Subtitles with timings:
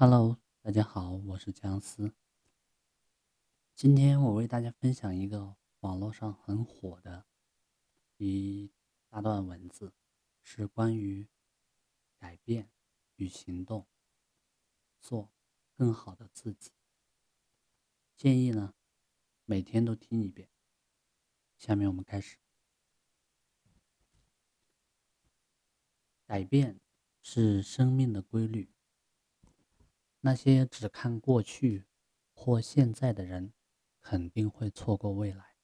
[0.00, 2.14] Hello，大家好，我是姜思。
[3.74, 7.26] 今天我为大家分享一个网络上很火的
[8.16, 8.70] 一
[9.08, 9.92] 大段文字，
[10.40, 11.26] 是关于
[12.16, 12.70] 改变
[13.16, 13.88] 与行动，
[15.00, 15.32] 做
[15.74, 16.70] 更好的自己。
[18.16, 18.74] 建议呢，
[19.46, 20.48] 每天都听一遍。
[21.56, 22.36] 下面我们开始。
[26.24, 26.78] 改变
[27.20, 28.70] 是生命的规律。
[30.20, 31.86] 那些只看过去
[32.34, 33.52] 或现在的人，
[34.00, 35.56] 肯定会错过未来。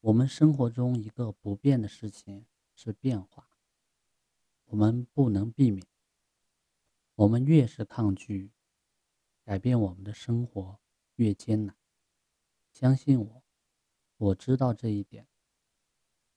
[0.00, 3.50] 我们生活中一个不变的事情是变化，
[4.64, 5.86] 我们不能避免。
[7.16, 8.52] 我们越是抗拒
[9.44, 10.80] 改变我们的生活，
[11.16, 11.76] 越艰难。
[12.72, 13.44] 相信我，
[14.16, 15.28] 我知道这一点。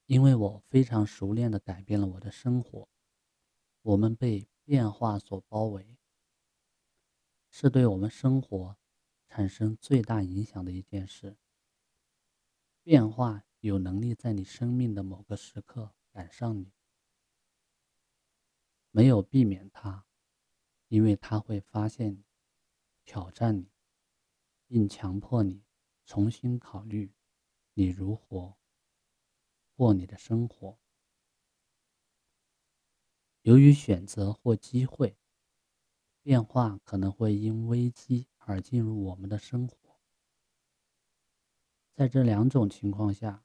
[0.05, 2.89] 因为我非常熟练的改变了我的生活，
[3.81, 5.97] 我们被变化所包围，
[7.49, 8.77] 是对我们生活
[9.27, 11.37] 产生最大影响的一件事。
[12.81, 16.71] 变化有能力在你生命的某个时刻赶上你，
[18.91, 20.05] 没有避免它，
[20.87, 22.25] 因为它会发现你，
[23.05, 23.71] 挑战你，
[24.67, 25.63] 并强迫你
[26.05, 27.13] 重新考虑
[27.73, 28.57] 你如何。
[29.75, 30.82] 过你的生活。
[33.43, 35.17] 由于选择或机会，
[36.21, 39.99] 变化可能会因危机而进入我们的生活。
[41.93, 43.43] 在这两种情况下，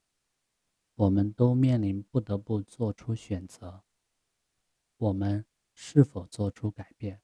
[0.95, 3.83] 我们都面临不得不做出选择：
[4.97, 7.21] 我们是否做出改变？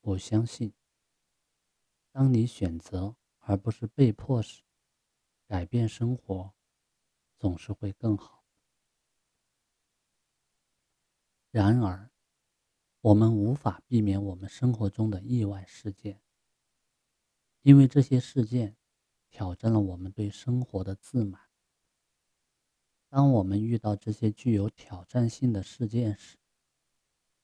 [0.00, 0.72] 我相信，
[2.10, 4.62] 当你选择而不是被迫时，
[5.46, 6.54] 改变生活。
[7.36, 8.41] 总是会更好。
[11.52, 12.10] 然而，
[13.02, 16.22] 我们无法避免我们生活中的意外事件，
[17.60, 18.78] 因为这些事件
[19.28, 21.42] 挑战了我们对生活的自满。
[23.10, 26.38] 当我们遇到这些具有挑战性的事件时，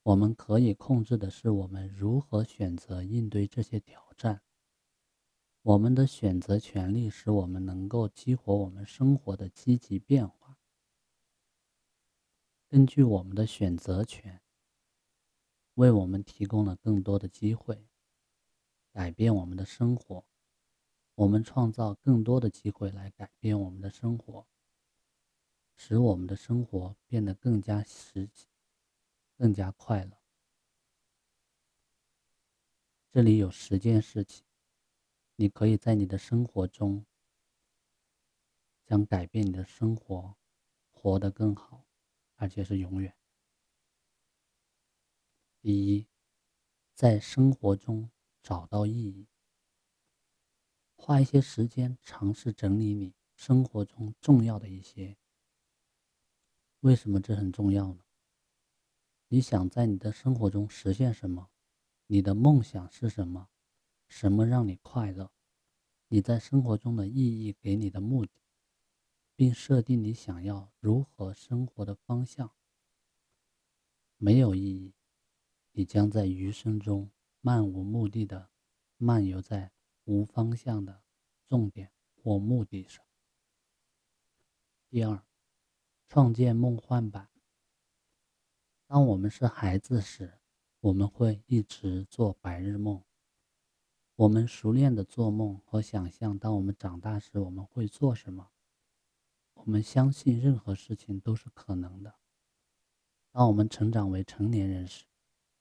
[0.02, 4.40] 我们可以控制的是我们如何选择应对这些挑战。
[5.60, 10.37] 我们的选择权利使我们能够激活我们生活的积极变化。
[12.70, 14.42] 根据我们的选择权，
[15.74, 17.88] 为我们提供了更多的机会，
[18.92, 20.26] 改变我们的生活。
[21.14, 24.46] 我们创造更多的机会来改变我们的生活，
[25.74, 28.46] 使我们的生活变得更加实际、
[29.38, 30.18] 更加快乐。
[33.10, 34.44] 这里有十件事情。
[35.36, 37.06] 你可以在你的生活中，
[38.84, 40.36] 将改变你的生活，
[40.90, 41.87] 活得更好，
[42.38, 43.14] 而且是永远。
[45.60, 46.06] 第一，
[46.94, 48.10] 在生活中
[48.42, 49.26] 找到意义，
[50.96, 55.18] 花一些时间尝试整理你生活中重要的一些。
[56.80, 58.04] 为什么这很重要呢？
[59.26, 61.50] 你想在你的生活中实现什么？
[62.06, 63.50] 你的梦想是什么？
[64.06, 65.32] 什么让你快乐？
[66.06, 68.30] 你在生活中的意义给你的目的，
[69.38, 72.50] 并设定你想要如何生活的方向。
[74.16, 74.94] 没有意义，
[75.70, 77.08] 你将在余生中
[77.40, 78.50] 漫无目的的
[78.96, 79.70] 漫游在
[80.06, 81.04] 无方向的
[81.46, 83.04] 重点或目的上。
[84.88, 85.24] 第二，
[86.08, 87.28] 创建梦幻版。
[88.88, 90.40] 当我们是孩子时，
[90.80, 93.04] 我们会一直做白日梦。
[94.16, 98.50] 我们熟练的做梦和想象，当我们长大时我们会做什么？
[99.68, 102.14] 我们相信任何事情都是可能的。
[103.30, 105.04] 当我们成长为成年人时，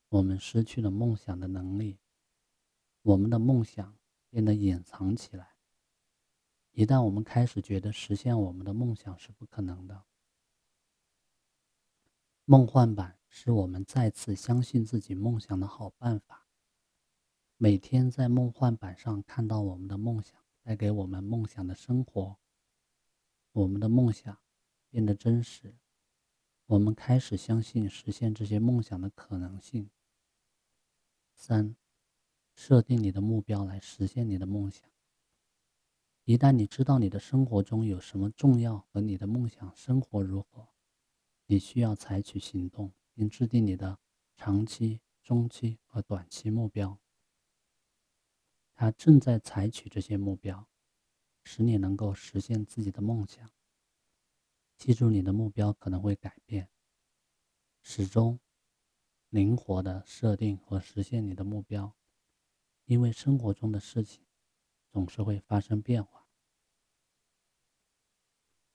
[0.07, 1.99] 我们失去了梦想的能力，
[3.01, 3.97] 我们的梦想
[4.29, 5.55] 变得隐藏起来。
[6.71, 10.05] 一旦我们开始觉得实现我们的梦想是不可能的，
[12.45, 16.47] 梦幻版是我们再次相信自己梦想的好办法。
[17.57, 22.37] 每天在梦幻版上看到我们的梦想带给我们梦想的生活，
[23.57, 24.37] 我们的梦想
[24.87, 25.75] 变得真实，
[26.67, 29.89] 我们开始相信实现这些梦想的可能性。
[31.33, 31.75] 三，
[32.53, 34.87] 设定你的目标来实现你的梦想。
[36.25, 40.67] 一旦你知道你的生活中有什么重要和你的梦想生活如何，
[41.47, 43.97] 你需要采取行动，并制定你的
[44.35, 46.99] 长期、中期和短期目标。
[48.75, 50.69] 他正在采取这些目标，
[51.47, 53.49] 使你能够实现自己的梦想。
[54.77, 56.69] 记住，你的目标可能会改变，
[57.81, 58.37] 始终
[59.29, 61.95] 灵活的设定和实现你的目标，
[62.83, 64.25] 因为生活中的事情
[64.89, 66.27] 总是会发生变化。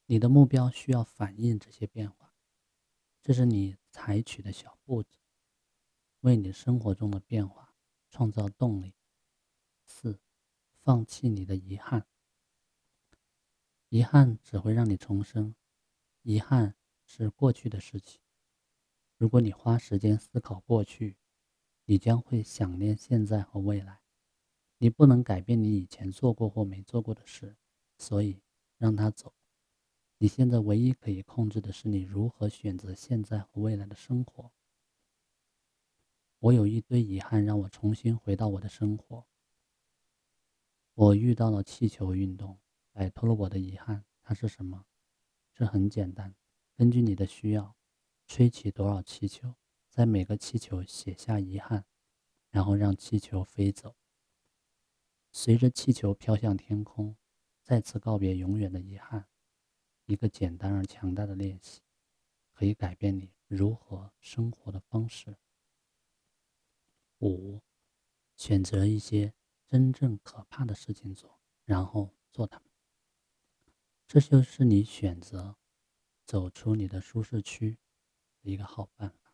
[0.06, 2.34] 你的目标需要反映这些变化，
[3.20, 5.18] 这是你采取的小步子，
[6.20, 7.74] 为你生活中的变化
[8.08, 8.94] 创造动力。
[9.84, 10.18] 四，
[10.80, 12.06] 放弃你的遗憾。
[13.92, 15.54] 遗憾只会让你重生，
[16.22, 16.74] 遗憾
[17.04, 18.22] 是过去的事情。
[19.18, 21.18] 如果你花时间思考过去，
[21.84, 24.00] 你将会想念现在和未来。
[24.78, 27.54] 你不能改变你以前做过或没做过的事，
[27.98, 28.40] 所以
[28.78, 29.34] 让它走。
[30.16, 34.50] 你现在唯一可以控制的是你如何选择现在和未来的生活。
[36.38, 39.26] 我有一堆遗憾，让我重新回到我的生活。
[40.94, 42.58] 我遇到了气球运动，
[42.92, 44.04] 摆脱了我的遗憾。
[44.22, 44.86] 它是什么？
[45.52, 46.34] 这很简单，
[46.76, 47.76] 根据你的需要，
[48.26, 49.56] 吹起多少气球，
[49.88, 51.84] 在每个气球写下遗憾，
[52.50, 53.96] 然后让气球飞走。
[55.32, 57.16] 随着气球飘向天空，
[57.62, 59.28] 再次告别永远的遗憾。
[60.06, 61.80] 一个简单而强大的练习，
[62.52, 65.36] 可以改变你如何生活的方式。
[67.20, 67.60] 五，
[68.36, 69.32] 选择一些
[69.66, 72.71] 真正可怕的事情做，然后做它们。
[74.12, 75.56] 这就是你选择
[76.26, 77.78] 走出你的舒适区
[78.42, 79.32] 的一个好办法。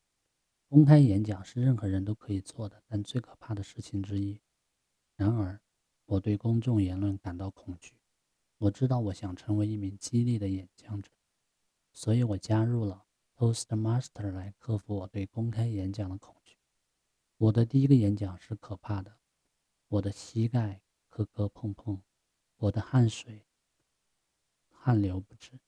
[0.68, 4.40] 公开演讲是任何人都可以做的，但最可怕的事情之一。
[5.16, 5.60] 然而，
[6.04, 7.98] 我对公众言论感到恐惧。
[8.58, 11.10] 我知道我想成为一名激励的演讲者，
[11.92, 13.04] 所以我加入了
[13.34, 16.56] Toastmaster 来克服我对公开演讲的恐惧。
[17.38, 19.18] 我的第一个演讲是可怕的，
[19.88, 22.00] 我的膝盖磕磕碰碰，
[22.58, 23.44] 我的汗水
[24.80, 25.58] 汗流不止，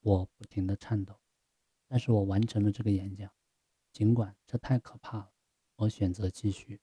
[0.00, 1.20] 我不停地颤抖。
[1.86, 3.32] 但是我完成了这个演讲，
[3.92, 5.32] 尽管这太可怕了，
[5.76, 6.82] 我选择继续。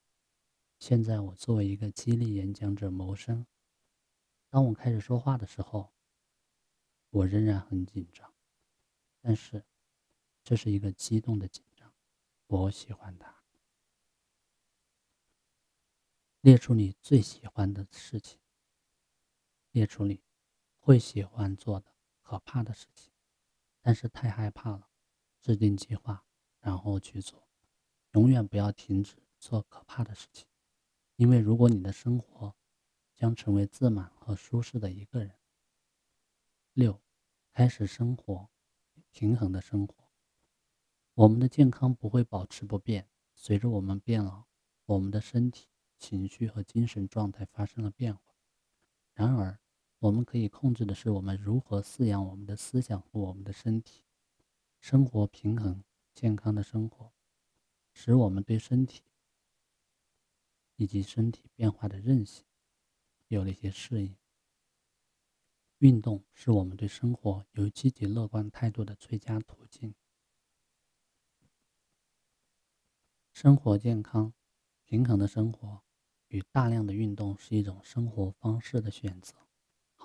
[0.80, 3.46] 现在我作为一个激励演讲者谋生。
[4.50, 5.94] 当我开始说话的时候，
[7.10, 8.34] 我仍然很紧张，
[9.22, 9.64] 但是
[10.44, 11.94] 这是一个激动的紧张，
[12.48, 13.44] 我喜欢它。
[16.42, 18.40] 列出你最喜欢的事情，
[19.72, 20.22] 列出你
[20.86, 21.88] 会喜欢做的
[22.22, 23.12] 可怕的事情，
[23.82, 24.88] 但是太害怕了，
[25.42, 26.24] 制定计划，
[26.60, 27.48] 然后去做，
[28.12, 30.46] 永远不要停止做可怕的事情，
[31.16, 32.56] 因为如果你的生活。
[33.18, 35.34] 将成为自满和舒适的一个人。
[36.74, 37.02] 六，
[37.54, 38.50] 开始生活
[39.10, 39.96] 平衡的生活。
[41.14, 44.44] 我们的健康不会保持不变，随着我们变老，
[44.84, 48.36] 我们的身体、情绪和精神状态发生了变化。
[49.14, 49.62] 然而，
[50.06, 54.04] 我们可以控制的是我们如何饲养我们的思想和我们的身体。
[54.80, 57.12] 生活平衡、健康的生活，
[57.92, 59.02] 使我们对身体
[60.76, 62.46] 以及身体变化的韧性。
[63.30, 64.16] 有了一些适应。
[65.80, 69.96] 运动是我们对生活有积极乐观态度的最佳途径。
[73.34, 74.32] 生活健康、
[74.84, 75.82] 平衡的生活
[76.28, 79.45] 与大量的运动是一种生活方式的选择，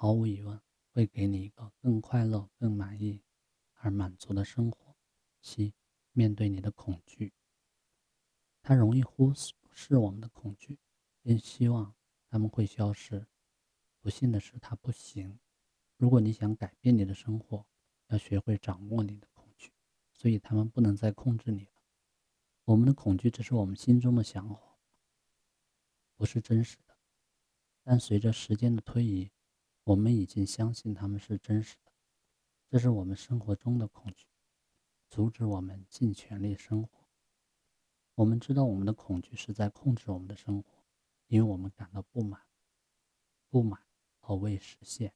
[0.02, 0.58] 毫无疑问
[0.94, 3.22] 会给你一个更快乐、更满意
[3.74, 4.96] 而满足的生活。
[5.42, 5.74] 七，
[6.12, 7.34] 面对你的恐惧，
[8.62, 9.30] 它容易忽
[9.70, 10.78] 视我们的恐惧，
[11.20, 11.94] 并希望。
[12.30, 13.26] 他们会消失。
[14.00, 15.38] 不幸的是，它不行。
[15.98, 17.66] 如果你想改变你的生活，
[18.06, 19.70] 要学会掌握你的恐惧，
[20.14, 21.72] 所以他们不能再控制你了。
[22.64, 24.78] 我们的恐惧只是我们心中的想法，
[26.16, 26.96] 不是真实的。
[27.82, 29.30] 但随着时间的推移，
[29.90, 31.90] 我们已经相信他们是真实的。
[32.68, 34.28] 这是我们生活中的恐惧，
[35.08, 37.08] 阻止我们尽全力生活。
[38.14, 40.84] 我们知道我们的恐惧是在控制我们的生活。
[41.26, 42.40] 因为我们感到不满，
[43.48, 43.84] 不满
[44.18, 45.12] 和未实现。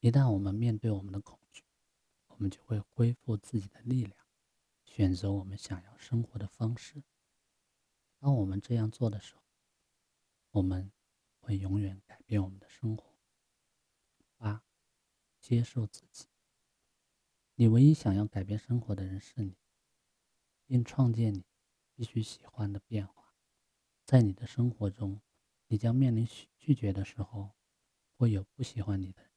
[0.00, 1.64] 一旦我们面对我们的恐惧，
[2.26, 4.16] 我们就会恢复自己的力量，
[4.84, 7.02] 选择我们想要生活的方式。
[8.18, 9.42] 当我们这样做的时候，
[10.50, 10.90] 我们
[11.46, 13.14] 会永远改变我们的生活。
[14.36, 14.64] 八，
[15.38, 16.26] 接受自己。
[17.54, 19.56] 你唯一想要改变生活的人是你，
[20.66, 21.44] 并创建你。
[21.94, 23.34] 必须喜欢的变化，
[24.04, 25.22] 在你的生活中，
[25.68, 27.54] 你将面临拒绝的时候，
[28.18, 29.30] 会有不喜欢你的人，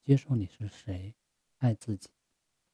[0.00, 1.14] 接受你是谁，
[1.58, 2.10] 爱自己，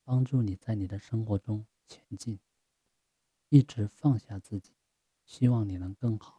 [0.02, 2.40] 帮助你在你的生活中前进，
[3.50, 4.72] 一直放下自己，
[5.26, 6.37] 希望你能更好，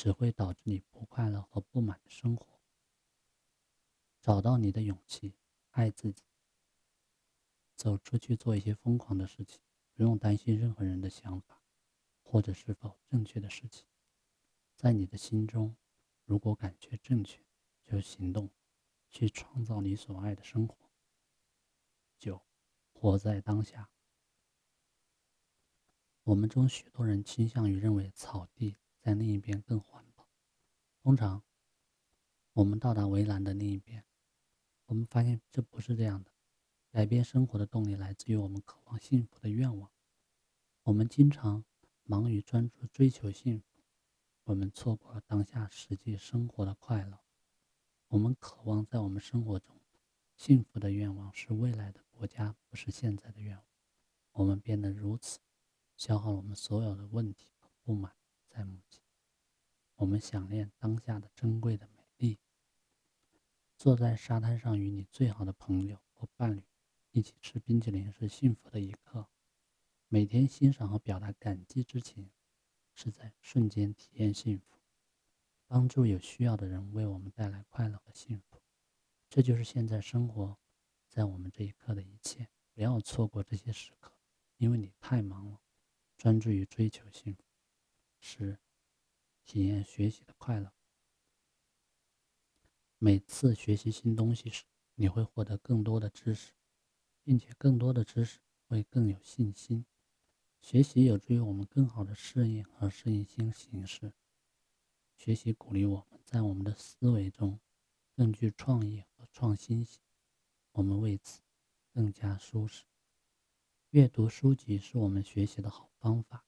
[0.00, 2.58] 只会导致你不快乐和不满的生活。
[4.18, 5.34] 找到你的勇气，
[5.72, 6.22] 爱自己，
[7.76, 9.60] 走出去做一些疯狂的事情，
[9.92, 11.62] 不用担心任何人的想法，
[12.22, 13.84] 或者是否正确的事情。
[14.74, 15.76] 在你的心中，
[16.24, 17.44] 如果感觉正确，
[17.84, 18.48] 就行动，
[19.10, 20.74] 去创造你所爱的生活。
[22.16, 22.40] 九，
[22.94, 23.90] 活在当下。
[26.22, 28.78] 我们中许多人倾向于认为草地
[29.10, 30.28] 在另一边更环保。
[31.02, 31.42] 通常，
[32.52, 34.04] 我们到达围栏的另一边，
[34.86, 36.30] 我们发现这不是这样的。
[36.92, 39.90] 改变生活的动力来自于我们渴望幸福的愿望。
[40.84, 41.64] 我们经常
[42.04, 43.82] 忙于专注追求幸福。
[44.44, 47.18] 我们错过了当下实际生活的快乐。
[48.08, 49.80] 我们渴望在我们生活中
[50.36, 53.64] 幸福的愿望是未来的国家，不是现在的愿望。
[54.32, 55.40] 我们变得如此，
[55.96, 58.12] 消耗了我们所有的问题和不满
[58.60, 59.02] 在目前。
[59.94, 62.38] 我们想念当下的珍贵的美丽。
[63.78, 66.62] 坐在沙滩上与你最好的朋友或伴侣
[67.10, 69.26] 一起吃冰淇淋是幸福的一刻。
[70.08, 72.30] 每天欣赏和表达感激之情。
[72.92, 74.78] 是在瞬间体验幸福，
[75.66, 78.60] 帮助有需要的人，为我们带来快乐和幸福。
[79.30, 80.58] 这就是现在生活
[81.08, 82.50] 在我们这一刻的一切。
[82.74, 84.12] 不要错过这些时刻，
[84.58, 85.62] 因为你太忙了。
[86.18, 87.42] 专注于追求幸福，
[88.20, 88.58] 十，
[89.44, 90.72] 体验学习的快乐。
[92.98, 96.52] 每次学习新东西时，你会获得更多的知识，
[97.24, 99.86] 并且更多的知识会更有信心。
[100.60, 104.12] 学习有助于我们更好的适应和适应新形式。
[105.16, 107.58] 学习鼓励我们在我们的思维中
[108.14, 110.02] 更具创意和创新性，
[110.72, 111.40] 我们为此
[111.94, 112.84] 更加舒适。
[113.88, 116.44] 阅读书籍是我们学习的好方法，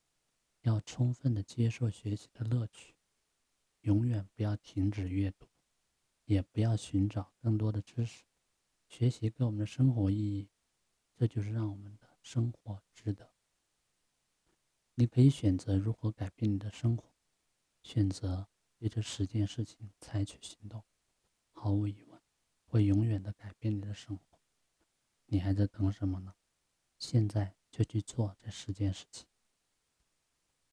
[0.62, 2.94] 要充分的接受学习的乐趣，
[3.82, 5.46] 永远不要停止阅读，
[6.24, 8.24] 也不要寻找更多的知识。
[8.88, 10.48] 学习给我们的生活意义，
[11.16, 13.32] 这就是让我们的生活值得。
[14.94, 17.12] 你可以选择如何改变你的生活，
[17.82, 20.84] 选择对这十件事情采取行动，
[21.50, 22.20] 毫无疑问，
[22.64, 24.38] 会永远的改变你的生活。
[25.26, 26.34] 你还在等什么呢？
[26.98, 29.26] 现在就去做这十件事情。